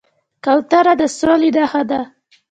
[0.43, 2.01] کوتره د سولې نښه ده